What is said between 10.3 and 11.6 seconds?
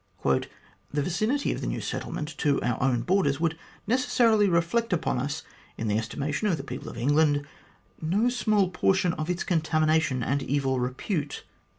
evil repute.